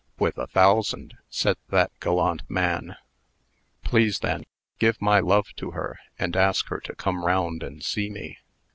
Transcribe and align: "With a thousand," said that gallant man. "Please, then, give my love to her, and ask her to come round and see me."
"With 0.17 0.39
a 0.39 0.47
thousand," 0.47 1.15
said 1.29 1.57
that 1.69 1.91
gallant 1.99 2.41
man. 2.49 2.95
"Please, 3.83 4.17
then, 4.17 4.45
give 4.79 4.99
my 4.99 5.19
love 5.19 5.53
to 5.57 5.71
her, 5.77 5.99
and 6.17 6.35
ask 6.35 6.69
her 6.69 6.79
to 6.85 6.95
come 6.95 7.23
round 7.23 7.61
and 7.61 7.83
see 7.83 8.09
me." 8.09 8.39